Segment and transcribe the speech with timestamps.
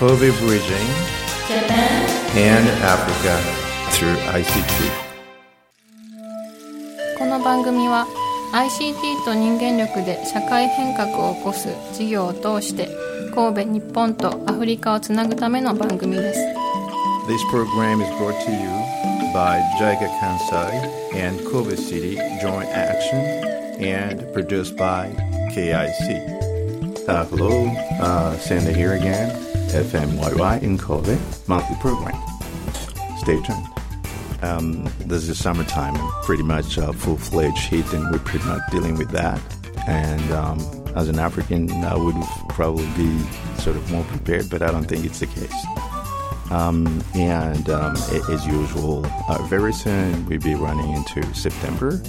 [0.00, 0.88] Kobe Bridging
[1.48, 3.34] Japan and Africa
[3.92, 4.90] through ICT.
[7.18, 8.06] この番組は
[8.52, 12.88] ICT と人間力で社会変革を起こす事業を通して
[13.34, 16.40] 神戸日本とアフリカをつなぐための番組です
[17.26, 18.68] This program is brought to you
[19.34, 23.18] by JICA Kansai and Kobe City Joint Action
[23.80, 25.10] and produced by
[25.54, 27.08] KIC.
[27.08, 27.66] Uh, hello,
[28.00, 29.30] uh, Sander here again,
[29.71, 31.17] FMYY in Kobe,
[31.47, 32.19] monthly program.
[33.17, 33.67] Stay tuned.
[34.41, 39.11] Um, this is summertime, pretty much uh, full-fledged heat, and we're pretty much dealing with
[39.11, 39.39] that.
[39.87, 40.59] And um,
[40.95, 42.15] as an African, I would
[42.49, 43.17] probably be
[43.59, 45.65] sort of more prepared, but I don't think it's the case.
[46.51, 52.01] Um, and um, as usual, uh, very soon we'll be running into September,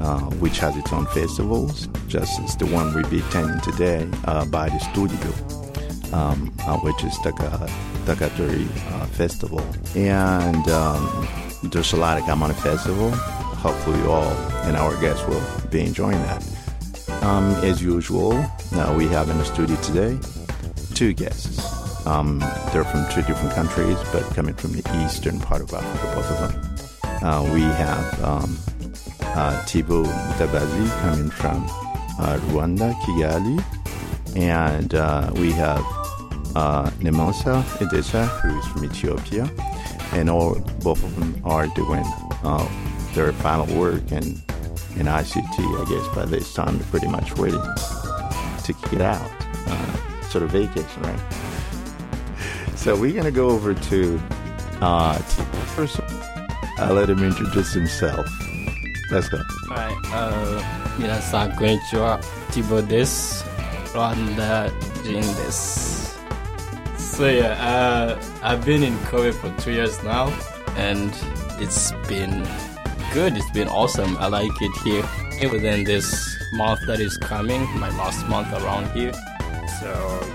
[0.00, 4.44] uh, which has its own festivals, just as the one we'll be attending today uh,
[4.44, 5.65] by the studio,
[6.12, 7.68] um, uh, which is Taka,
[8.04, 9.60] Takatori uh, Festival.
[9.94, 11.28] And um,
[11.64, 13.10] there's a lot of Gamana Festival.
[13.10, 14.32] Hopefully, you all
[14.66, 16.42] and our guests will be enjoying that.
[17.22, 18.32] Um, as usual,
[18.72, 20.18] now we have in the studio today
[20.94, 22.06] two guests.
[22.06, 22.38] Um,
[22.72, 26.38] they're from two different countries, but coming from the eastern part of Africa, both of
[26.52, 26.76] them.
[27.22, 28.58] Uh, we have um,
[29.22, 30.06] uh, Thibaut
[30.38, 31.64] coming from
[32.18, 33.62] uh, Rwanda, Kigali,
[34.36, 35.84] and uh, we have
[36.55, 39.49] uh, Nemosa Edesha, who is from Ethiopia,
[40.13, 42.03] and all both of them are doing
[42.43, 42.67] uh,
[43.13, 44.23] their final work in
[44.97, 45.57] in ICT.
[45.59, 47.61] I guess by this time they're pretty much waiting
[48.63, 49.31] to get out,
[49.67, 51.19] uh, sort of vacation, right?
[52.75, 54.19] So we're gonna go over to
[54.81, 55.99] uh, Thibaut first.
[56.77, 58.25] I'll let him introduce himself.
[59.11, 59.37] Let's go.
[59.69, 62.19] はい、あ皆さんこんにちは、
[62.53, 63.45] ティボです。
[63.93, 64.71] Rwanda
[65.03, 65.94] Jin です。
[67.15, 70.27] So yeah, uh, I've been in Kobe for two years now,
[70.77, 71.11] and
[71.59, 72.47] it's been
[73.13, 73.35] good.
[73.37, 74.17] It's been awesome.
[74.17, 75.03] I like it here.
[75.49, 79.11] Within this month that is coming, my last month around here.
[79.79, 79.89] So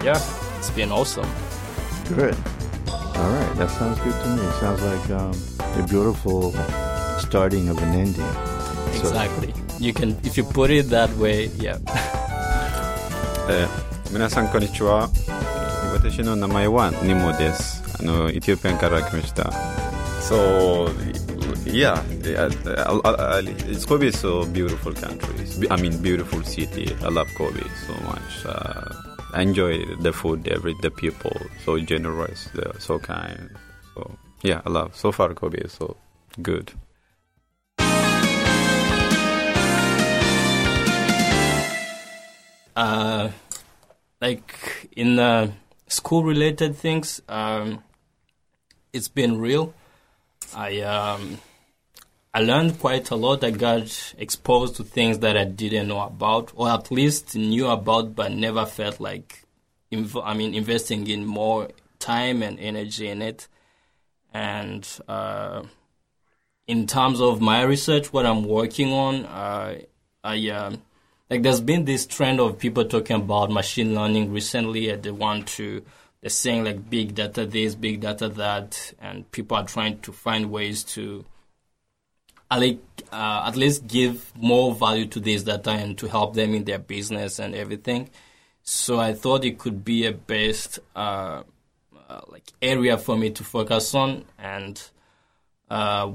[0.04, 0.18] yeah,
[0.58, 1.28] it's been awesome.
[2.08, 2.34] Good.
[2.90, 4.42] All right, that sounds good to me.
[4.60, 5.32] Sounds like um,
[5.80, 6.52] a beautiful
[7.20, 8.14] starting of an ending.
[8.14, 9.54] So- Exactly.
[9.78, 11.78] You can, if you put it that way, yeah.
[13.48, 15.08] えー皆さんこんにちは
[15.92, 19.50] 私の名前はニモですあのエチオピアンから来ました
[20.20, 20.88] So
[21.64, 22.48] yeah, yeah
[22.86, 27.28] I, I, I, it's Kobe is so beautiful country I mean beautiful city I love
[27.36, 28.92] Kobe so much uh,
[29.32, 33.50] I enjoy the food every the people so generous they're so kind
[33.94, 34.10] so
[34.42, 35.96] yeah I love so far Kobe is so
[36.42, 36.72] good
[42.76, 43.30] uh,
[44.20, 45.50] like in uh,
[45.91, 47.83] school related things, um,
[48.93, 49.73] it's been real.
[50.55, 51.39] I um,
[52.33, 53.43] I learned quite a lot.
[53.43, 58.15] I got exposed to things that I didn't know about, or at least knew about,
[58.15, 59.43] but never felt like,
[59.91, 61.69] inv- I mean, investing in more
[61.99, 63.47] time and energy in it.
[64.33, 65.63] And uh,
[66.67, 69.79] in terms of my research, what I'm working on, uh,
[70.23, 70.81] I um,
[71.31, 75.47] like there's been this trend of people talking about machine learning recently, and they want
[75.47, 75.81] to
[76.19, 80.51] they're saying like big data this, big data that, and people are trying to find
[80.51, 81.25] ways to
[82.51, 82.79] uh, like
[83.13, 86.79] uh, at least give more value to this data and to help them in their
[86.79, 88.09] business and everything.
[88.63, 91.43] So I thought it could be a best uh,
[92.09, 94.81] uh, like area for me to focus on and
[95.69, 96.11] uh,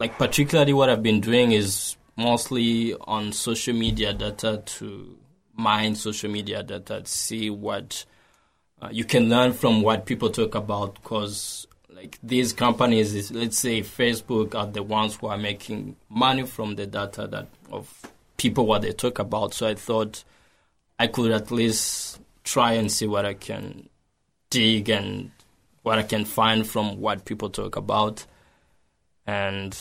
[0.00, 5.18] like particularly what I've been doing is mostly on social media data to
[5.60, 8.04] mine social media data to see what
[8.80, 10.94] uh, you can learn from what people talk about.
[10.94, 16.44] Because like these companies is, let's say facebook are the ones who are making money
[16.44, 19.52] from the data that of people what they talk about.
[19.54, 20.24] So i thought
[20.98, 23.88] i could at least try and see what i can
[24.48, 25.30] dig and
[25.82, 28.24] what i can find from what people talk about.
[29.26, 29.78] And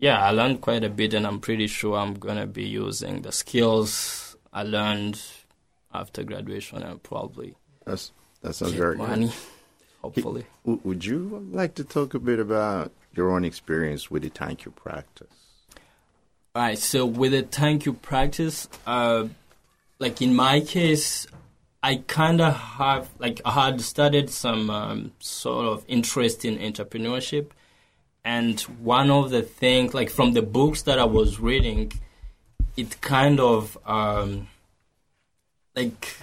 [0.00, 3.32] yeah, I learned quite a bit, and I'm pretty sure I'm gonna be using the
[3.32, 5.20] skills I learned
[5.92, 7.54] after graduation and probably
[7.84, 8.12] That's
[8.42, 9.26] that sounds very money.
[9.26, 9.34] good.
[10.02, 14.64] Hopefully, would you like to talk a bit about your own experience with the thank
[14.64, 15.28] you practice?
[16.54, 16.78] all right.
[16.78, 19.26] So with the thank you practice, uh,
[19.98, 21.26] like in my case,
[21.82, 27.50] I kind of have like I had started some um, sort of interest in entrepreneurship,
[28.28, 31.90] and one of the things like from the books that I was reading,
[32.76, 34.48] it kind of um,
[35.74, 36.14] like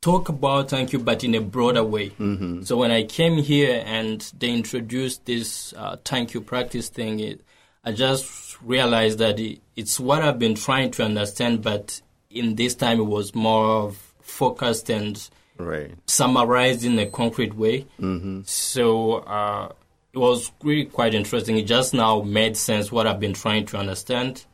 [0.00, 2.10] talk about thank you, but in a broader way.
[2.10, 2.62] Mm-hmm.
[2.62, 7.42] So when I came here and they introduced this uh, thank you practice thing, it,
[7.84, 12.74] I just realized that it, it's what I've been trying to understand, but in this
[12.74, 15.16] time it was more of focused and
[15.56, 15.94] Right.
[16.08, 17.86] summarized in a concrete way.
[18.00, 18.40] Mm-hmm.
[18.44, 19.68] So uh,
[20.14, 21.58] it was really quite interesting.
[21.58, 24.44] It just now made sense what I've been trying to understand,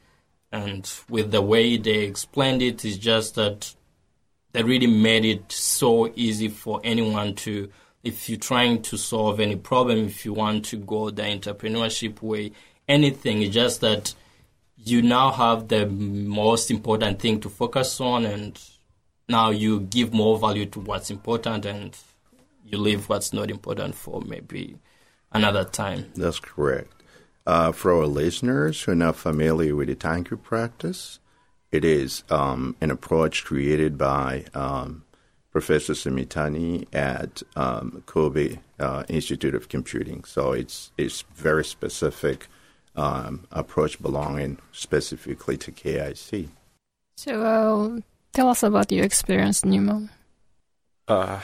[0.50, 3.74] and with the way they explained it, it's just that
[4.52, 7.70] they really made it so easy for anyone to.
[8.02, 12.52] If you're trying to solve any problem, if you want to go the entrepreneurship way,
[12.88, 14.14] anything, it's just that
[14.78, 18.58] you now have the most important thing to focus on, and
[19.28, 21.98] now you give more value to what's important and
[22.64, 24.76] you leave what's not important for maybe
[25.32, 26.10] another time.
[26.14, 26.92] That's correct.
[27.46, 31.18] Uh, for our listeners who are not familiar with the thank you practice,
[31.72, 35.04] it is um, an approach created by um,
[35.50, 40.24] Professor Simitani at um, Kobe uh, Institute of Computing.
[40.24, 42.48] So it's it's very specific
[42.94, 46.48] um, approach belonging specifically to KIC.
[47.16, 48.00] So, uh,
[48.32, 50.08] tell us about your experience, Nemo.
[51.06, 51.40] Uh,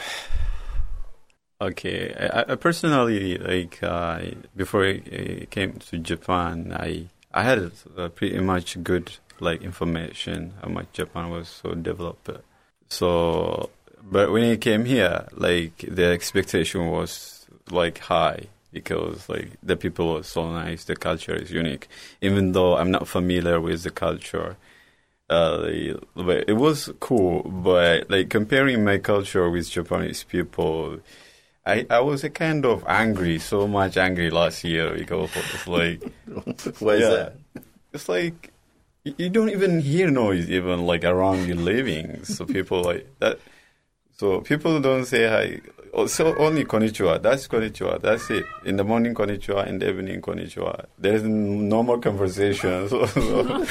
[1.60, 4.20] okay, I, I personally like uh,
[4.54, 7.72] before I came to Japan, I I had
[8.14, 12.30] pretty much good like information how much Japan was so developed.
[12.88, 13.70] So,
[14.02, 20.18] but when I came here, like the expectation was like high because like the people
[20.18, 21.88] are so nice, the culture is unique.
[22.20, 24.56] Even though I'm not familiar with the culture,
[25.28, 25.68] uh,
[26.14, 27.42] but it was cool.
[27.42, 31.00] But like comparing my culture with Japanese people,
[31.66, 36.00] I I was a kind of angry, so much angry last year because it's like
[36.78, 37.32] Why is yeah, that?
[37.92, 38.52] it's like
[39.04, 42.24] you you don't even hear noise even like around you living.
[42.24, 43.38] So people like that.
[44.18, 45.60] So people don't say hi.
[45.92, 47.20] Oh, So only konnichiwa.
[47.22, 48.00] That's konnichiwa.
[48.00, 48.44] That's it.
[48.64, 49.66] In the morning konnichiwa.
[49.66, 50.86] In the evening konnichiwa.
[50.98, 52.88] There's no more conversation.
[52.88, 53.62] So, so,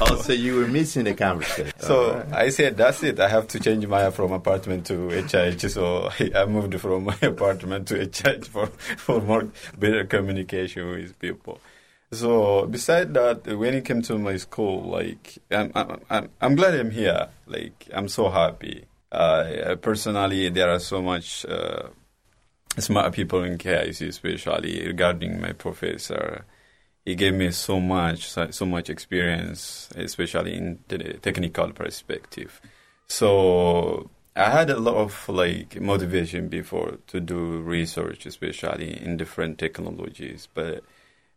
[0.00, 1.72] Oh, so you were missing the conversation.
[1.78, 2.32] so right.
[2.32, 3.18] I said that's it.
[3.18, 5.70] I have to change my from apartment to HH.
[5.70, 9.48] So I, moved from my apartment to HH for for more
[9.78, 11.60] better communication with people.
[12.12, 16.74] So beside that, when it came to my school, like I'm I'm I'm, I'm glad
[16.74, 17.28] I'm here.
[17.46, 18.84] Like I'm so happy.
[19.16, 21.88] Uh, personally, there are so much uh,
[22.76, 26.44] smart people in KIC, especially regarding my professor.
[27.02, 32.60] He gave me so much, so, so much experience, especially in the technical perspective.
[33.08, 39.58] So I had a lot of like motivation before to do research, especially in different
[39.58, 40.46] technologies.
[40.52, 40.84] But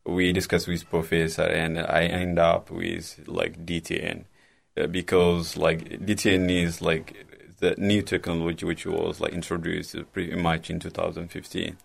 [0.06, 4.26] we discussed with professor, and I end up with like DTN
[4.76, 7.29] uh, because like DTN is like
[7.60, 11.78] the new technology which was like introduced pretty much in 2015.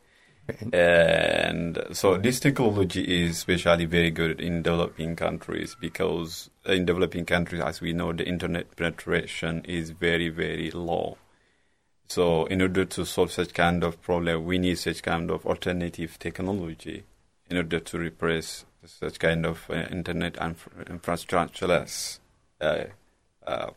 [0.72, 7.62] And so this technology is especially very good in developing countries because in developing countries,
[7.62, 11.16] as we know, the internet penetration is very, very low.
[12.08, 16.18] So in order to solve such kind of problem, we need such kind of alternative
[16.18, 17.04] technology
[17.48, 22.18] in order to replace such kind of uh, internet infra- infrastructureless
[22.60, 22.84] uh,
[23.46, 23.70] uh,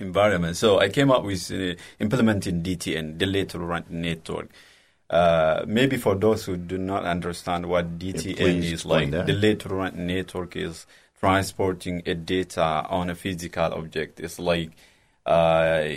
[0.00, 0.56] environment.
[0.56, 4.50] So I came up with uh, implementing DTN, Delay Tolerant Network.
[5.10, 9.24] Uh, maybe for those who do not understand what DTN please is like, that.
[9.24, 10.86] delay tolerant network is
[11.18, 14.20] transporting a data on a physical object.
[14.20, 14.70] It's like
[15.24, 15.88] uh,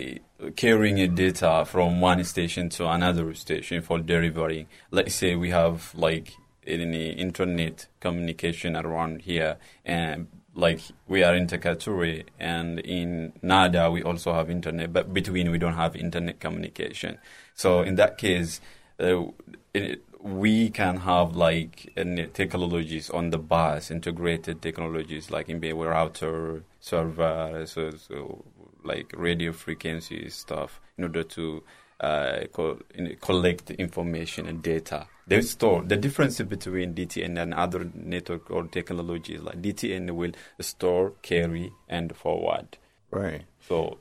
[0.56, 4.66] carrying a data from one station to another station for delivery.
[4.90, 6.32] Let's say we have like
[6.66, 14.02] any internet communication around here, and like we are in Takatori and in Nada we
[14.02, 17.18] also have internet, but between we don't have internet communication.
[17.54, 18.60] So in that case,
[19.00, 19.24] uh,
[19.72, 25.72] it, we can have like uh, technologies on the bus, integrated technologies like in the
[25.72, 28.44] router, server, so, so
[28.84, 31.62] like radio frequency stuff in order to
[32.02, 32.78] uh, co-
[33.20, 35.06] collect information and data.
[35.26, 41.12] They store the difference between DTN and other network or technologies like DTN will store,
[41.22, 42.76] carry, and forward.
[43.10, 43.42] Right.
[43.68, 43.98] So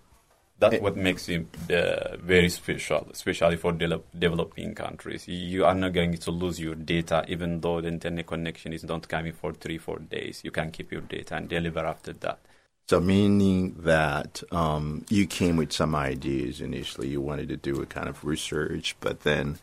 [0.58, 0.80] that's Eh.
[0.80, 5.28] what makes it uh, very special, especially for de- developing countries.
[5.28, 9.08] You are not going to lose your data, even though the internet connection is not
[9.08, 10.42] coming for three, four days.
[10.44, 12.40] You can keep your data and deliver after that.
[12.88, 17.86] So, meaning that um, you came with some ideas initially, you wanted to do a
[17.86, 19.60] kind of research, but then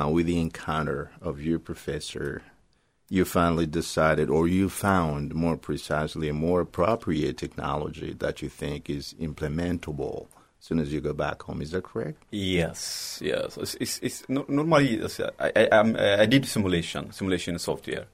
[0.00, 2.42] uh, with the encounter of your professor,
[3.08, 8.88] you finally decided, or you found more precisely, a more appropriate technology that you think
[8.90, 10.26] is implementable
[10.60, 11.62] as soon as you go back home.
[11.62, 12.22] Is that correct?
[12.30, 13.56] Yes, yes.
[13.56, 15.02] It's, it's, it's normally
[15.40, 18.06] I, I, I did simulation, simulation software.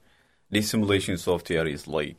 [0.51, 2.17] This simulation software is like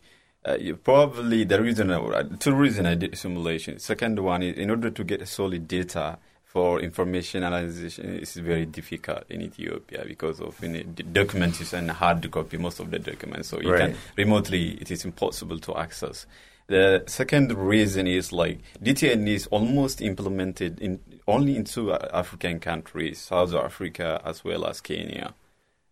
[0.47, 3.79] uh, you probably the reason uh, two reason I did simulation.
[3.79, 9.23] Second one is in order to get solid data for information analysis is very difficult
[9.29, 12.91] in Ethiopia because of you know, the documents is in hard to copy most of
[12.91, 13.89] the documents, so you Right.
[13.91, 16.25] can remotely it is impossible to access.
[16.67, 22.59] The second reason is like DTN is almost implemented in only in two uh, African
[22.59, 25.33] countries, South Africa as well as Kenya.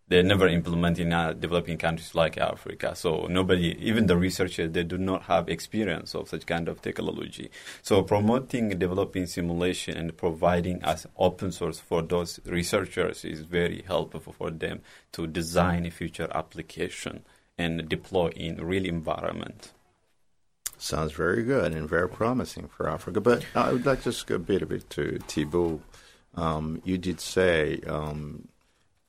[0.06, 2.94] They're never implemented in uh, developing countries like Africa.
[2.94, 7.50] So nobody, even the researchers, they do not have experience of such kind of technology.
[7.80, 14.34] So promoting developing simulation and providing as open source for those researchers is very helpful
[14.36, 14.82] for them
[15.12, 17.24] to design a future application
[17.56, 19.72] and deploy in real environment.
[20.76, 23.22] Sounds very good and very promising for Africa.
[23.22, 25.80] But I would like to just go a bit of it to Thibault.
[26.34, 28.48] Um, you did say um,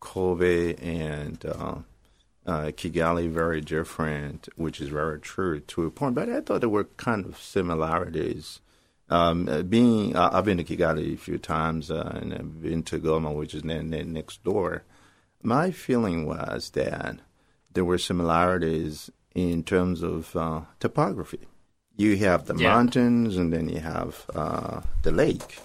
[0.09, 1.75] Kobe and uh,
[2.45, 6.13] uh, Kigali very different, which is very true to a point.
[6.15, 8.62] But I thought there were kind of similarities.
[9.09, 12.83] Um, uh, being, uh, I've been to Kigali a few times, uh, and I've been
[12.83, 14.83] to Goma, which is ne- ne- next door.
[15.43, 17.19] My feeling was that
[17.74, 21.43] there were similarities in terms of uh, topography.
[21.97, 22.69] You have the Yeah.
[22.74, 25.59] mountains, and then you have uh, the lake.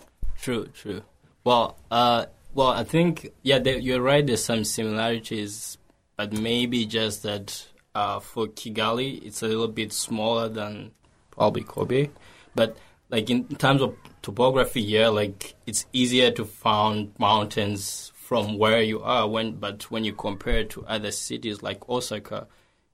[0.44, 1.02] True, true.
[1.44, 4.26] Well, uh, well, I think yeah, there, you're right.
[4.26, 5.78] There's some similarities,
[6.16, 10.92] but maybe just that uh, for Kigali, it's a little bit smaller than
[11.30, 12.10] probably Kobe.
[12.54, 12.76] But
[13.08, 19.02] like in terms of topography, yeah, like it's easier to find mountains from where you
[19.02, 19.28] are.
[19.28, 22.46] When but when you compare it to other cities like Osaka,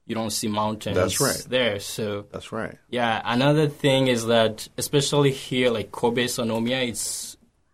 [0.05, 0.95] you don't see mountains.
[0.95, 1.45] That's right.
[1.49, 1.79] there.
[1.79, 2.77] So That's right.
[2.89, 7.26] yeah, another thing is that especially here, like Kobe Sannomiya, it's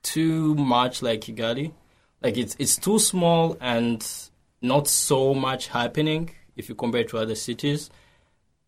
[0.04, 1.72] too much like Kigali.
[2.22, 4.06] Like it's it's too small and
[4.62, 7.90] not so much happening if you compare it to other cities.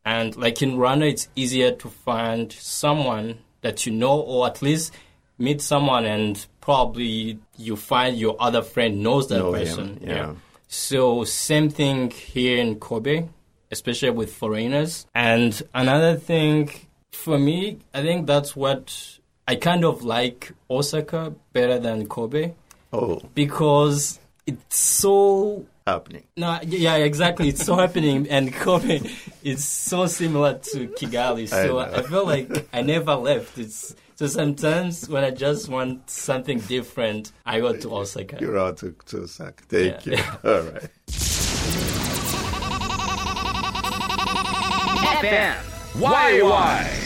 [0.04, 4.94] And like in Rwanda, it's easier to find someone that you know, or at least
[5.38, 10.00] meet someone, and probably you find your other friend knows that Know person.
[10.02, 10.34] yeah.
[10.68, 13.28] So same thing here in Kobe,
[13.72, 15.06] especially with foreigners.
[15.16, 16.70] And another thing
[17.12, 22.54] for me, I think that's what I kind of like Osaka better than Kobe
[22.92, 26.24] Oh, because it's so happening.
[26.38, 27.50] no, yeah, exactly.
[27.50, 29.02] It's so happening, and Kobe
[29.44, 31.48] is so similar to Kigali.
[31.48, 33.58] So I I, feel like I never left.
[33.60, 38.38] It's so sometimes when I just want something different, I go to Osaka.
[38.40, 39.64] You're out to, to Osaka.
[39.68, 40.18] Thank Yeah.
[40.44, 40.50] you.
[40.52, 40.90] All right.
[45.22, 45.56] FM
[45.96, 47.05] YY.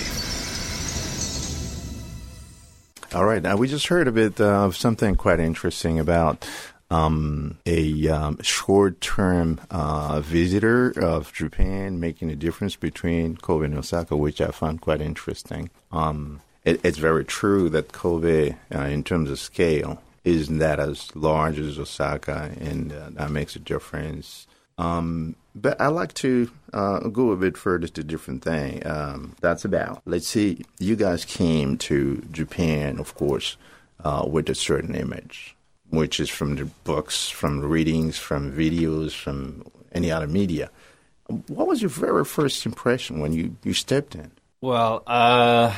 [3.12, 3.42] All right.
[3.42, 6.48] Now, we just heard a bit uh, of something quite interesting about
[6.92, 13.76] um, a um, short term uh, visitor of Japan making a difference between Kobe and
[13.76, 15.72] Osaka, which I found quite interesting.
[15.92, 21.16] Um, it, it's very true that Kobe, uh, in terms of scale, isn't that as
[21.16, 24.46] large as Osaka, and uh, that makes a difference.
[24.80, 28.86] Um, but I like to uh, go a bit further to a different thing.
[28.88, 30.02] Um, that's about.
[30.06, 30.64] Let's see.
[30.80, 33.58] You guys came to Japan, of course,
[34.04, 35.56] uh, with a certain image,
[35.90, 40.70] which is from the books, from readings, from videos, from any other media.
[41.48, 44.32] What was your very first impression when you, you stepped in?
[44.62, 45.76] Well, uh,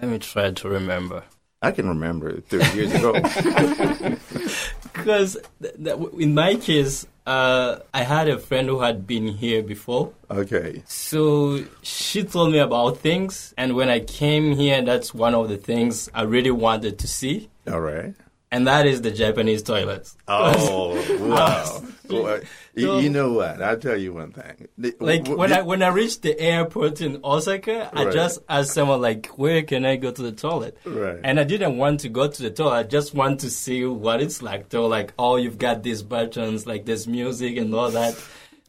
[0.00, 1.24] let me try to remember.
[1.60, 3.14] I can remember 30 years ago.
[4.98, 9.62] Because th- th- in my case, uh, I had a friend who had been here
[9.62, 10.12] before.
[10.30, 10.82] okay.
[10.86, 15.56] So she told me about things, and when I came here, that's one of the
[15.58, 18.14] things I really wanted to see, All right.
[18.50, 20.16] And that is the Japanese toilets.
[20.26, 20.94] Oh,
[21.28, 21.36] wow.
[21.36, 22.40] Uh, well, uh,
[22.74, 23.60] you, So- you know what?
[23.60, 24.68] I'll tell you one thing.
[24.78, 28.14] The- Like w- when I when I reached the airport in Osaka, I Right.
[28.14, 31.18] just asked someone like, "Where can I go to the toilet?" Right.
[31.22, 32.76] And I didn't want to go to the toilet.
[32.76, 34.72] I just want to see what it's like.
[34.72, 38.16] Were like, "Oh, you've got these buttons, like there's music and all that."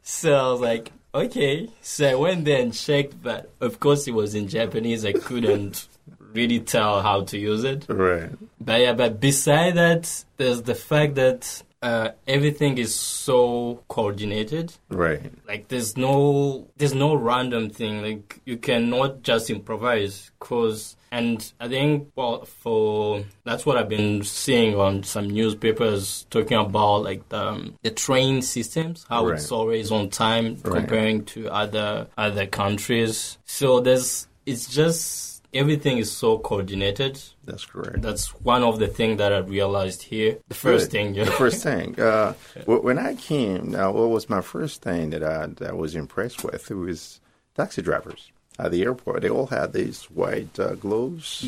[0.03, 4.13] So I was like, "Okay." So I went there and checked, but of course it
[4.13, 5.05] was in Japanese.
[5.05, 5.87] I couldn't
[6.33, 7.85] really tell how to use it.
[7.89, 8.29] Right.
[8.61, 15.31] But yeah, but beside that, there's the fact that uh, everything is so coordinated Right.
[15.47, 21.69] like there's no there's no random thing like you cannot just improvise cause and i
[21.69, 27.37] think well for that's what i've been seeing on some newspapers talking about like the,
[27.41, 29.35] um, the train systems how Right.
[29.35, 30.81] it's always on time Right.
[30.81, 37.21] comparing to other other countries so there's it's just everything is so coordinated.
[37.45, 38.01] That's correct.
[38.01, 40.37] That's one of the things that I realized here.
[40.47, 40.91] The first Good.
[40.91, 41.99] thing, The first thing.
[41.99, 42.33] Uh,
[42.65, 45.95] wh- when I came, now what was my first thing that I that I was
[45.95, 46.69] impressed with?
[46.69, 47.19] It was
[47.55, 49.21] taxi drivers at the airport.
[49.21, 51.43] They all had these white uh, gloves.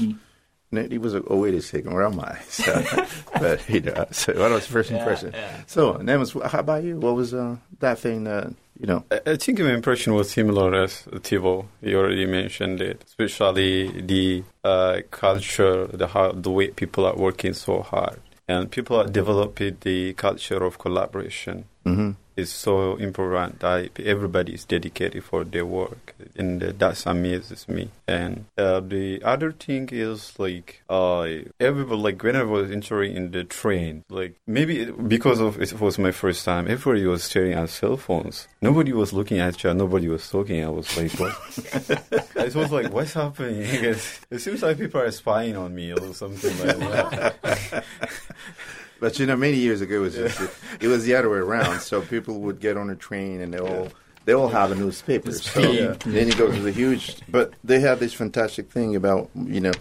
[0.73, 2.37] And it, was like, oh wait a second, where am I?
[2.49, 2.71] So,
[3.39, 5.31] but you know, so what was the first Yeah, impression?
[5.33, 5.63] yeah.
[5.67, 6.97] So, and then was how about you?
[6.97, 9.05] What was uh, that thing that you know?
[9.11, 11.65] I think my impression was similar as Thibaut.
[11.81, 17.53] You already mentioned it, especially the uh, culture, the how the way people are working
[17.53, 21.65] so hard, and people are developing the culture of collaboration.
[21.85, 27.89] hmm is so important that everybody is dedicated for their work, and that amazes me.
[28.07, 31.27] And uh, the other thing is like uh,
[31.59, 35.79] everybody like when I was entering in the train, like maybe it- because of it
[35.79, 38.47] was my first time, everybody was staring at cell phones.
[38.61, 39.73] Nobody was looking at other.
[39.73, 40.63] Nobody was talking.
[40.63, 41.35] I was like, what?
[42.35, 43.61] it was like, what's happening?
[44.31, 47.83] it seems like people are spying on me or something like that.
[49.01, 50.39] But you know, many years ago, it was just,
[50.79, 51.81] it was the other way around.
[51.81, 53.89] So people would get on a train and they all
[54.25, 55.31] they all have a newspaper.
[55.31, 55.99] So big.
[55.99, 57.17] then you go to the huge.
[57.27, 59.71] But they have this fantastic thing about you know,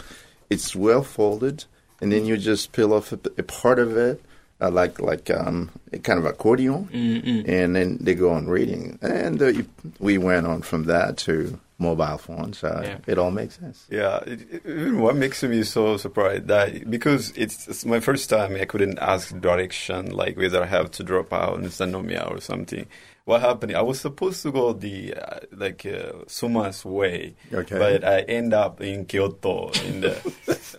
[0.48, 1.66] it's well folded,
[2.00, 4.22] and then you just peel off a, a part of it,
[4.58, 7.46] uh, like like um, a kind of accordion, Mm-mm.
[7.46, 8.98] and then they go on reading.
[9.02, 9.52] And uh,
[9.98, 12.62] we went on from that to mobile phones.
[12.62, 12.98] Uh, Yeah.
[13.12, 13.86] It all makes sense.
[13.90, 18.30] Yeah, it, it, even what makes me so surprised that because it's, it's my first
[18.30, 22.40] time, I couldn't ask direction, like whether I have to drop out in Sannomiya or
[22.40, 22.86] something.
[23.24, 23.76] What happened?
[23.76, 27.78] I was supposed to go the uh, like uh, Suma's way, Okay.
[27.78, 29.70] but I end up in Kyoto.
[29.86, 30.14] In the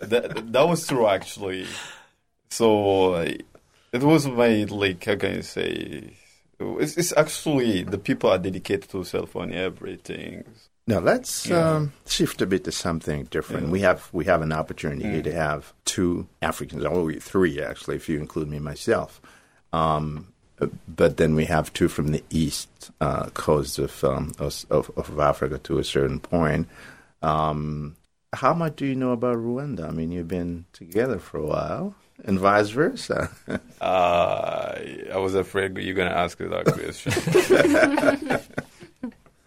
[0.02, 1.66] that that was true actually.
[2.50, 3.30] So uh,
[3.92, 6.12] it was my like how can I say?
[6.60, 10.44] It's, it's actually the people are dedicated to cell phone everything.
[10.86, 11.76] Now let's Yeah.
[11.76, 13.66] um, shift a bit to something different.
[13.66, 13.72] Yeah.
[13.72, 15.24] We have we have an opportunity Mm.
[15.24, 19.20] to have two Africans, or three actually, if you include me myself.
[19.72, 20.26] Um,
[20.88, 22.68] but then we have two from the east
[23.00, 26.68] uh, coast of, um, of of of Africa to a certain point.
[27.22, 27.96] Um,
[28.32, 29.86] how much do you know about Rwanda?
[29.86, 33.30] I mean, you've been together for a while, and vice versa.
[33.80, 34.78] Uh,
[35.12, 37.12] I was afraid you're gonna ask that question.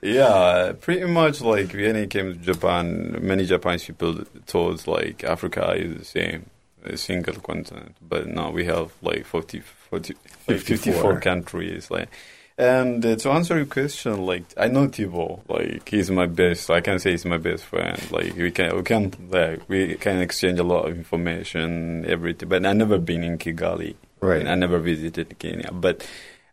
[0.06, 5.74] yeah, pretty much like when it came to Japan, many Japanese people thought like Africa
[5.74, 6.50] is the same,
[6.84, 7.96] a single continent.
[8.02, 10.14] But now we have like 40, 40
[10.48, 11.20] like 54 54.
[11.20, 11.90] countries.
[11.90, 12.10] Like,
[12.58, 16.70] and uh, to answer your question, like I know Thibaut, like he's my best.
[16.70, 18.00] I can say he's my best friend.
[18.12, 22.48] Like we can, we can, like we can exchange a lot of information, everything.
[22.48, 23.96] But I never been in Kigali.
[24.22, 24.48] Right.
[24.48, 26.08] I never visited Kenya, but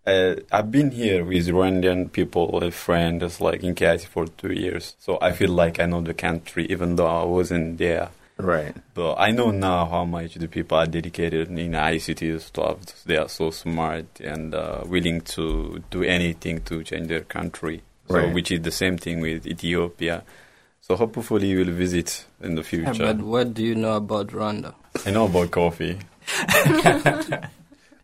[0.07, 4.53] uh, I've been here with Rwandan people, a friend that's like in KIT for two
[4.53, 4.97] years.
[4.99, 8.11] So I feel like I know the country, even though I wasn't there.
[8.39, 8.75] right.
[8.95, 12.79] But I know now how much the people are dedicated in ICT stuff.
[13.05, 17.83] They are so smart and uh, willing to do anything to change their country.
[18.09, 18.35] So, Right.
[18.35, 20.25] which is the same thing with Ethiopia.
[20.81, 23.07] So hopefully you will visit in the Yeah, future.
[23.15, 24.75] but what do you know about Rwanda?
[25.07, 25.99] I know about coffee.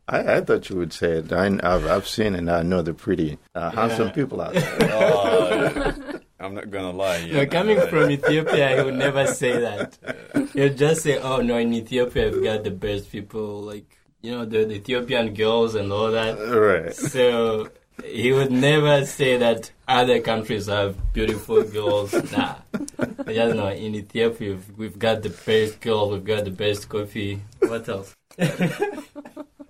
[0.08, 1.32] I, I thought you would say it.
[1.32, 4.12] I, have I've seen and I know the pretty uh, handsome Yeah.
[4.14, 4.92] people out there.
[4.92, 5.92] Uh,
[6.40, 7.20] I'm not gonna lie.
[7.26, 7.44] No, yeah.
[7.46, 9.98] coming from Ethiopia, he would never say that.
[10.54, 13.86] He'll just say, "Oh no, in Ethiopia we've got the best people, like
[14.22, 16.94] you know, the, the Ethiopian girls and all that." right.
[16.94, 17.68] So
[18.04, 22.12] he would never say that other countries have beautiful girls.
[22.30, 22.54] Nah,
[23.26, 26.88] I just know in Ethiopia we've, we've got the best girls, we've got the best
[26.88, 27.42] coffee.
[27.58, 28.14] What else?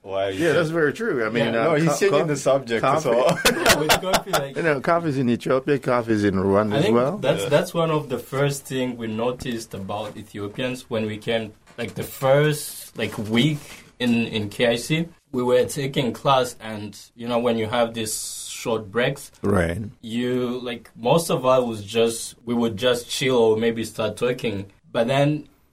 [0.09, 0.29] Why?
[0.31, 1.17] Yeah, that's very true.
[1.27, 2.81] I mean, Yeah, uh, no, he's co- changing co- the subject.
[2.81, 3.03] coffee.
[3.03, 3.13] So.
[3.63, 7.15] Yeah, with coffee, like You know, coffee's in Ethiopia, coffee's in Rwanda I as well.
[7.27, 7.49] that's Yeah.
[7.55, 11.45] that's one of the first thing we noticed about Ethiopians when we came.
[11.81, 13.61] Like the first like week
[14.05, 14.89] in in KIC,
[15.37, 16.91] we were taking class, and
[17.21, 18.15] you know when you have these
[18.63, 19.79] short breaks, Right.
[20.17, 24.57] you like most of us was just we would just chill or maybe start talking.
[24.91, 25.29] But then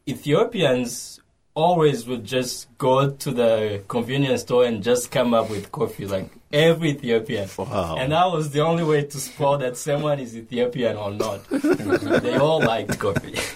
[0.07, 1.14] Ethiopians
[1.55, 6.29] always would just go to the convenience store and just come up with coffee like
[6.51, 7.49] every Ethiopian.
[7.57, 7.95] Wow.
[7.97, 11.43] And that was the only way to spot that someone is Ethiopian or not.
[11.49, 13.39] they all liked coffee.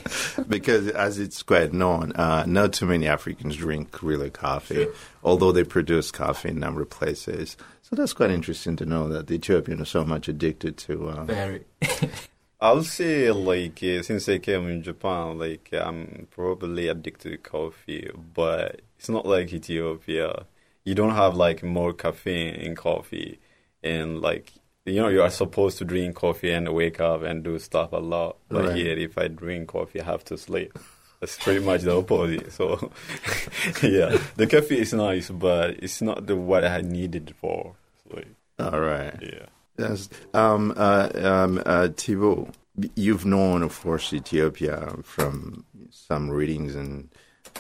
[0.48, 4.88] Because as it's quite known, uh, not too many Africans drink really coffee,
[5.22, 7.58] although they produce coffee in a number of places.
[7.84, 11.10] So that's quite interesting to know that the Ethiopians are so much addicted to.
[11.10, 11.66] Uh, Very.
[12.62, 18.12] I'll say, like, uh, since I came in Japan, like, I'm probably addicted to coffee,
[18.34, 20.46] but it's not like Ethiopia.
[20.84, 23.40] You don't have, like, more caffeine in coffee.
[23.82, 24.52] And, like,
[24.86, 27.98] you know, you are supposed to drink coffee and wake up and do stuff a
[27.98, 28.38] lot.
[28.50, 28.76] But Right.
[28.76, 30.78] here, if I drink coffee, I have to sleep.
[31.22, 32.52] That's pretty much the opposite.
[32.52, 32.92] So,
[33.84, 37.76] yeah, the coffee is nice, but it's not the what I needed for.
[38.04, 38.22] So,
[38.60, 39.16] All right.
[39.22, 39.46] yeah.
[39.80, 40.10] Yes.
[40.34, 42.50] Um, uh, um, uh, Thibault,
[42.96, 47.10] you've known, of course, Ethiopia from some readings, and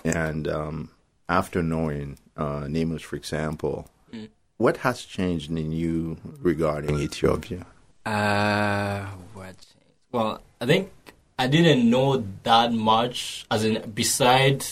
[0.03, 0.89] and um,
[1.27, 3.89] after knowing uh, Nemus, for example,
[4.57, 7.65] what has changed in you regarding Ethiopia?
[8.05, 9.55] Uh, what?
[10.11, 10.91] Well, I think
[11.37, 14.65] I didn't know that much, as in, beside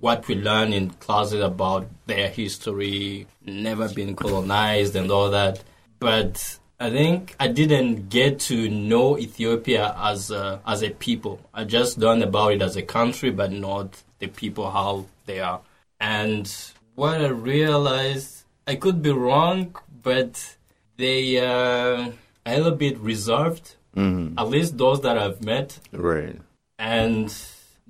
[0.00, 5.62] what we learn in classes about their history, never been colonized and all that.
[6.00, 11.40] But I think I didn't get to know Ethiopia as a, as a people.
[11.52, 15.60] I just learned about it as a country, but not the people how they are.
[16.00, 16.52] And
[16.94, 20.56] what I realized, I could be wrong, but
[20.96, 22.10] they uh,
[22.46, 23.74] a little bit reserved.
[23.96, 24.38] Mm-hmm.
[24.38, 26.36] At least those that I've met, Right.
[26.78, 27.26] and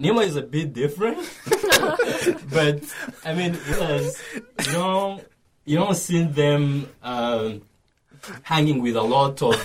[0.01, 1.19] Nima is a bit different.
[2.51, 2.83] but
[3.25, 5.25] I mean, you don't
[5.67, 7.63] you don't see them um,
[8.43, 9.57] hanging with a lot of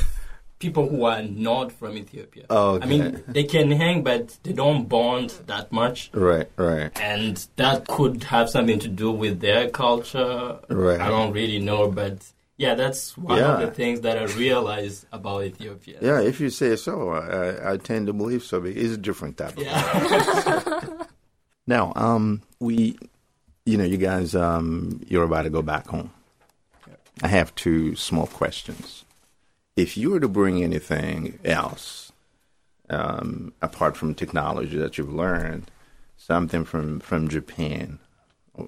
[0.60, 2.46] people who are not from Ethiopia.
[2.50, 6.10] Oh, I mean, they can hang, but they don't bond that much.
[6.13, 6.50] Right.
[6.56, 6.92] Right.
[7.02, 10.60] And that could have something to do with their culture.
[10.70, 11.02] Right.
[11.02, 12.26] I don't really know, but
[12.58, 15.98] yeah, that's one of the things that I realize about Ethiopia.
[16.02, 18.63] Yeah, if you say so, I, I tend to believe so.
[18.63, 19.63] It's a different type of.
[19.63, 20.89] Yeah.
[21.66, 22.98] Now, um, we,
[23.66, 26.12] you know, you guys, um, you're about to go back home.
[27.21, 29.06] I have two small questions.
[29.76, 32.12] If you were to bring anything else,
[32.89, 35.69] um, apart from technology that you've learned,
[36.17, 37.99] something from from Japan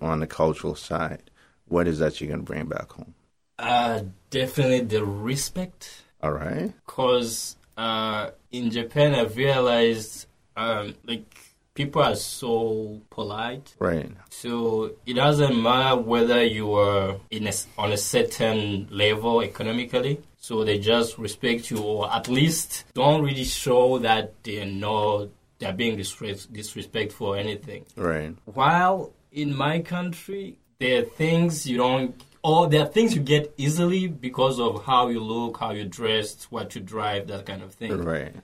[0.01, 1.29] on the cultural side,
[1.67, 3.13] what is that you're going to bring back home?
[3.57, 6.03] Uh, definitely the respect.
[6.21, 6.73] All right.
[6.85, 11.44] Because uh, in Japan, I've realized um, like
[11.75, 13.75] people are so polite.
[13.77, 14.09] Right.
[14.29, 20.21] So it doesn't matter whether you are in a, on a certain level economically.
[20.37, 25.73] So they just respect you, or at least don't really show that they know they're
[25.73, 27.85] being disres- disrespectful or anything.
[27.95, 28.35] Right.
[28.45, 33.53] While in my country, there are things you don't, or there are things you get
[33.57, 37.73] easily because of how you look, how you dress, what you drive, that kind of
[37.73, 38.03] thing.
[38.03, 38.35] Right.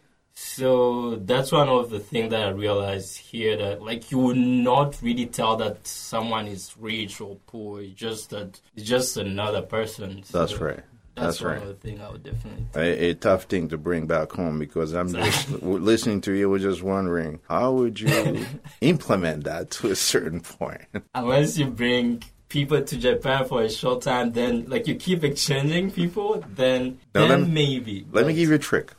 [0.43, 4.99] So that's one of the things that I realized here that like you would not
[5.01, 7.82] really tell that someone is rich or poor.
[7.82, 10.23] It's just that it's just another person.
[10.23, 10.80] So That's right.
[11.15, 11.62] That's, That's one right.
[11.62, 12.65] of the things I would definitely.
[12.75, 16.49] a, a tough thing to bring back home because I'm just listening to you.
[16.49, 18.45] We're just wondering how would you
[18.82, 20.82] implement that to a certain point.
[21.13, 25.89] Unless you bring people to Japan for a short time, then like you keep exchanging
[25.91, 28.05] people, then Now, then let me- maybe.
[28.11, 28.91] Let me give you a trick.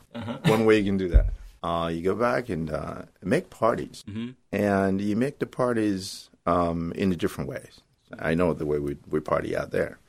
[0.45, 1.27] One way you can do that.
[1.63, 4.03] Uh, you go back and uh, make parties,
[4.51, 7.79] and you make the parties um, in the different ways.
[8.19, 9.99] I know the way we, we party out there.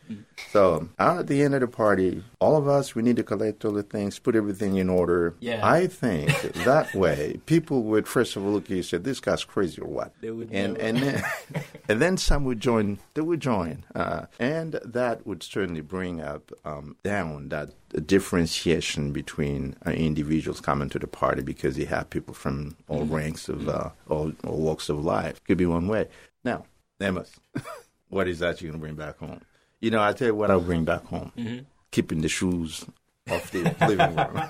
[0.51, 3.65] So out at the end of the party, all of us we need to collect
[3.65, 5.35] all the things, put everything in order.
[5.41, 5.67] Yeah.
[5.67, 6.31] I think
[6.65, 9.81] that way people would first of all look at you and say, "This guy's crazy
[9.81, 11.23] or what?" They would and and then
[11.89, 12.99] and then some would join.
[13.15, 17.71] They would join, uh, and that would certainly bring up um, down that
[18.07, 23.49] differentiation between uh, individuals coming to the party because you have people from all ranks
[23.49, 25.43] of uh, all, all walks of life.
[25.45, 26.09] Could be one way.
[26.45, 26.67] Now,
[27.01, 27.31] Amos,
[28.09, 29.41] what is that you're gonna bring back home?
[29.81, 31.33] You know, I tell you what I'll bring back home.
[31.37, 31.65] Mm-hmm.
[31.91, 32.85] Keeping the shoes
[33.31, 34.43] off the living room.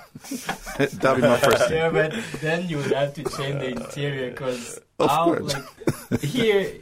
[0.99, 1.77] That'll be my first thing.
[1.77, 6.73] Yeah, but then you would have to change the interior because like here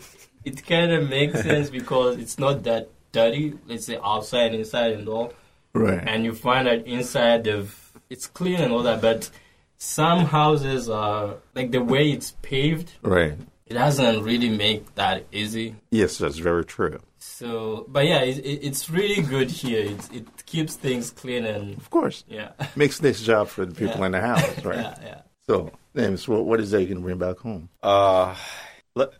[0.45, 3.53] it kind of makes sense because it's not that dirty.
[3.67, 5.33] Let's say outside, inside, and all,
[5.73, 6.03] Right.
[6.05, 9.01] and you find that inside of it's clean and all that.
[9.01, 9.29] But
[9.77, 12.93] some houses are like the way it's paved.
[13.01, 13.33] Right.
[13.73, 15.75] It doesn't really make that easy.
[15.89, 16.99] Yes, that's very true.
[17.17, 19.83] So, but yeah, it, it, it's really good here.
[19.85, 22.23] It, it keeps things clean and Of course.
[22.27, 24.05] yeah, Makes this job for the people Yeah.
[24.05, 24.77] in the house, right?
[24.77, 25.21] yeah, yeah.
[25.47, 27.69] So, Amos, what, what is that you can bring back home?
[27.81, 28.35] Uh,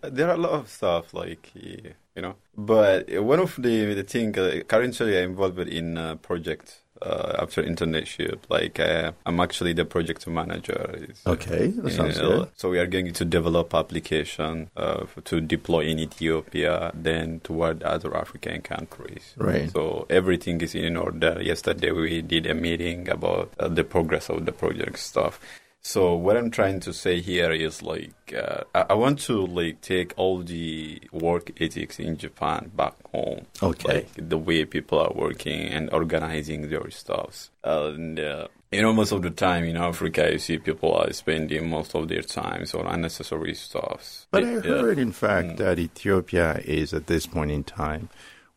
[0.02, 4.04] there are a lot of stuff like uh, you know, but one of the the
[4.04, 8.40] thing uh, currently I'm involved in a project uh, after internship.
[8.50, 10.90] Like uh, I'm actually the project manager.
[10.94, 12.50] It's, Okay, that sounds know, good.
[12.56, 18.16] So we are going to develop application uh, to deploy in Ethiopia, then toward other
[18.16, 19.34] African countries.
[19.38, 19.70] Right.
[19.72, 21.42] So everything is in order.
[21.42, 25.40] Yesterday we did a meeting about uh, the progress of the project stuff.
[25.86, 29.82] So what I'm trying to say here is like uh, I, I want to like
[29.82, 33.46] take all the work ethics in Japan back home.
[33.62, 33.94] Okay.
[33.94, 37.52] Like the way people are working and organizing their stuffs.
[37.66, 41.70] And uh, you know, most of the time in Africa, you see people are spending
[41.70, 44.26] most of their time on unnecessary stuffs.
[44.32, 44.60] But I Yeah.
[44.62, 45.58] heard, in fact, Mm.
[45.58, 48.08] that Ethiopia is at this point in time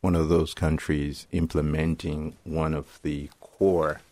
[0.00, 4.05] one of those countries implementing one of the core uh, uh,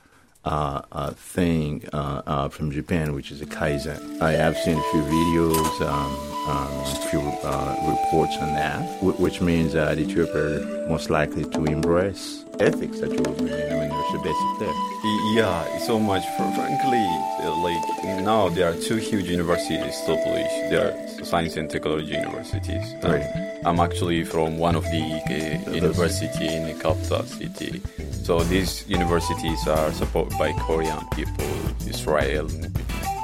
[1.16, 4.20] thing uh, uh, from Japan, which is a kaizen.
[4.20, 6.12] I have seen a few videos, um,
[6.48, 11.44] um, a few uh, reports on that, wh- which means that Ethiopia are most likely
[11.44, 13.52] to embrace ethics that you were bringing.
[13.52, 14.74] I mean, there's a basic there.
[15.34, 16.24] Yeah, so much.
[16.36, 17.04] For, frankly,
[17.42, 20.70] uh, like now there are two huge universities established.
[20.70, 22.94] There are science and technology universities.
[23.02, 23.60] Um, Right.
[23.64, 25.02] I'm actually from one of the
[25.66, 27.80] uh, university in the capital city.
[28.22, 31.46] So these universities are supported by Korean people,
[31.88, 32.48] Israel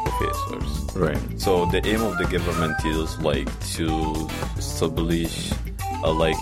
[0.04, 0.96] professors.
[0.96, 1.40] Right.
[1.40, 5.52] So the aim of the government is like to establish,
[6.02, 6.36] uh, like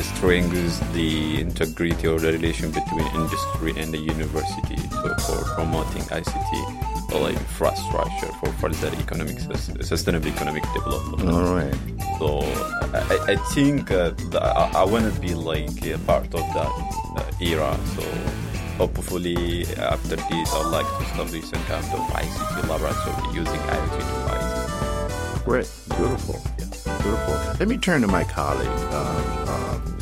[0.00, 4.76] strengthens the integrity or the relation between industry and the university.
[4.88, 11.28] So for promoting ICT, or like infrastructure for further economic sus- sustainable economic development.
[11.30, 11.74] All right.
[12.18, 12.40] So
[12.94, 16.72] I, I- think uh, I, I want to be like a part of that
[17.16, 17.76] uh, era.
[17.96, 18.02] So
[18.78, 25.42] hopefully after this, I'd like to establish some kind of ICT laboratory using IoT devices.
[25.44, 26.40] Great, beautiful,
[27.04, 28.68] Let me turn to my colleague.
[28.68, 29.98] Um, um,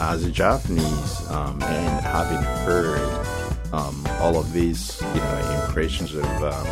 [0.00, 3.26] as a Japanese, um, and having heard
[3.72, 6.66] um, all of these, you know, impressions of um,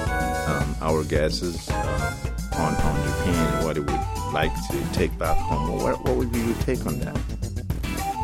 [0.50, 6.02] um, our guesses on on Japan what it would like to take back home, what
[6.04, 7.18] what would be your take on that?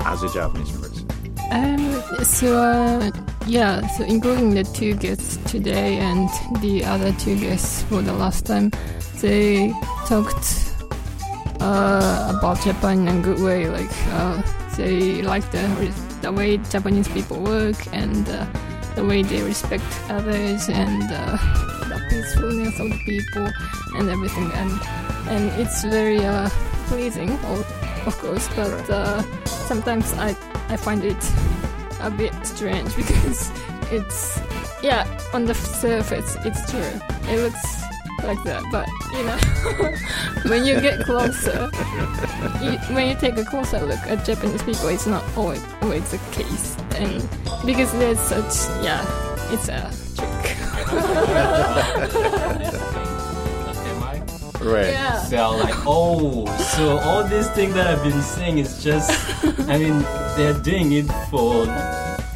[0.04, 1.08] As a Japanese person,
[1.50, 3.10] Um, so uh,
[3.46, 6.28] yeah, so including the two guests today and
[6.60, 8.70] the other two guests for the last time,
[9.20, 9.72] they
[10.06, 10.67] talked
[11.60, 13.68] uh, about Japan in a good way.
[13.68, 14.42] Like uh,
[14.76, 15.62] they like the
[16.22, 18.46] the way Japanese people work and uh,
[18.94, 21.36] the way they respect others and uh,
[21.88, 23.48] the peacefulness of the people
[23.96, 24.50] and everything.
[24.52, 24.72] And
[25.28, 26.48] and it's very uh,
[26.86, 28.48] pleasing, of, of course.
[28.56, 30.36] But uh, sometimes I
[30.68, 31.22] I find it
[32.00, 33.50] a bit strange because
[33.90, 34.40] it's
[34.82, 37.00] yeah on the surface it's true
[37.32, 37.87] it looks
[38.24, 39.38] like that but you know
[40.50, 41.70] when you get closer
[42.62, 46.18] you, when you take a closer look at japanese people it's not always, always the
[46.32, 46.76] case.
[46.96, 47.22] And
[47.64, 49.04] because there's such yeah
[49.50, 50.56] it's a trick.
[54.60, 54.92] Right?
[54.92, 55.24] yeah.
[55.30, 59.10] They're like, oh, so all these things that I've been saying is just,
[59.68, 60.00] I mean,
[60.36, 61.64] they're doing it for,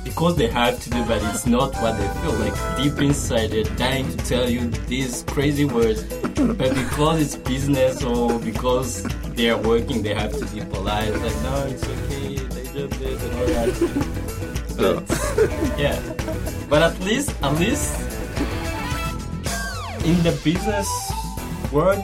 [0.04, 2.32] because they have to do, but it's not what they feel.
[2.32, 6.02] Like deep inside, they're dying to tell you these crazy words,
[6.34, 11.12] but because it's business or because they're working, they have to be polite.
[11.12, 14.22] Like, no, it's okay, they just this and all that.
[14.76, 16.00] But, yeah.
[16.68, 17.94] But at least, at least,
[20.04, 20.88] in the business
[21.70, 22.02] world,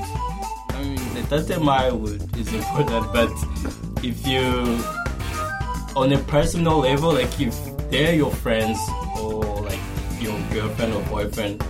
[0.70, 3.32] I mean, the tatemae would is important, but
[4.04, 4.78] if you,
[5.96, 7.55] on a personal level, like if
[7.90, 8.79] they're your friends
[9.20, 9.81] or like
[10.20, 11.62] your girlfriend or boyfriend,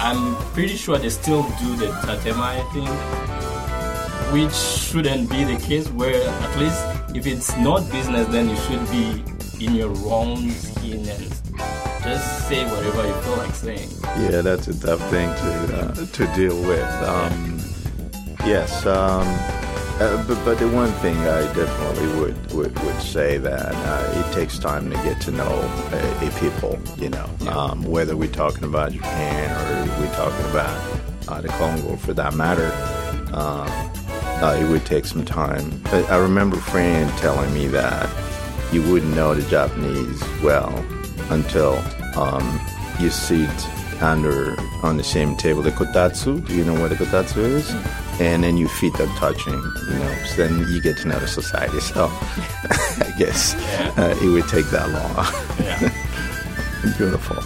[0.00, 2.88] I'm pretty sure they still do the tatemae thing,
[4.32, 5.88] which shouldn't be the case.
[5.88, 9.24] Where at least if it's not business, then you should be
[9.64, 11.30] in your own skin and
[12.02, 13.88] just say whatever you feel like saying.
[14.30, 16.84] Yeah, that's a tough thing to uh, to deal with.
[17.02, 17.60] Um,
[18.44, 19.24] yes, um,
[20.00, 24.32] uh, but but the one thing I definitely would would, would say that uh, it
[24.34, 26.78] takes time to get to know a, a people.
[26.96, 31.96] You know, um, whether we're talking about Japan or we're talking about uh, the Congo,
[31.96, 32.72] for that matter.
[33.32, 33.68] Um,
[34.42, 35.80] uh, it would take some time.
[35.86, 38.10] I, I remember a friend telling me that
[38.72, 40.76] you wouldn't know the Japanese well
[41.30, 41.76] until
[42.16, 42.60] um,
[42.98, 43.48] you sit
[44.04, 45.62] under on the same table.
[45.62, 47.70] The kotatsu, do you know what a kotatsu is?
[48.20, 50.14] And then your feet are touching, you know.
[50.26, 51.80] So then you get to know the society.
[51.80, 53.54] So I guess
[53.98, 56.92] uh, it would take that long.
[56.98, 57.38] Beautiful.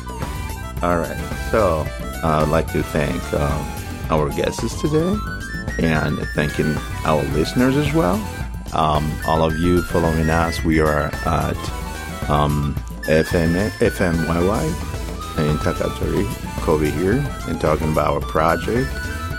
[0.83, 1.16] All right.
[1.51, 1.87] So
[2.23, 3.66] uh, I'd like to thank um,
[4.11, 5.16] our guests today
[5.79, 8.16] and thanking our listeners as well.
[8.75, 11.57] Um, all of you following us, we are at
[12.29, 12.75] um,
[13.07, 14.98] FM, FMYY
[15.38, 16.27] in Takatori,
[16.62, 18.88] Kobe here, and talking about our project,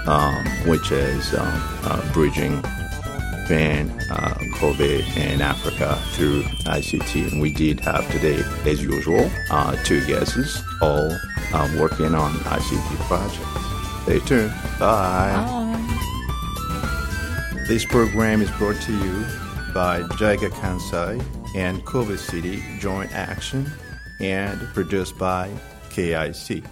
[0.08, 2.62] um, which is um, uh, bridging
[3.50, 7.32] Japan, uh, Kobe, and Africa through ICT.
[7.32, 11.18] And we did have today, as usual, uh, two guests, all
[11.52, 14.04] I'm working on ICT projects.
[14.04, 14.54] Stay tuned.
[14.80, 15.34] Bye.
[15.34, 15.66] Bye.
[17.68, 19.26] This program is brought to you
[19.74, 21.20] by JICA Kansai
[21.56, 23.66] and Kobe City Joint Action
[24.20, 25.50] and produced by
[25.90, 26.64] KIC.